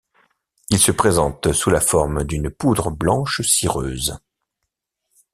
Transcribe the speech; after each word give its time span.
Il 0.71 0.79
se 0.79 0.91
présente 0.91 1.53
sous 1.53 1.69
la 1.69 1.79
forme 1.79 2.23
d'une 2.23 2.49
poudre 2.49 2.89
blanche 2.89 3.41
cireuse. 3.41 4.17